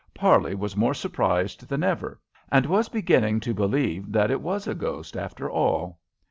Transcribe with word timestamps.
Parley 0.15 0.55
was 0.55 0.75
more 0.75 0.95
surprised 0.95 1.69
than 1.69 1.83
ever, 1.83 2.19
and 2.51 2.65
was 2.65 2.89
beginning 2.89 3.39
to 3.41 3.53
believe 3.53 4.11
that 4.11 4.31
It 4.31 4.41
was 4.41 4.65
a 4.65 4.73
ghost, 4.73 5.15
after 5.15 5.47
all. 5.47 5.99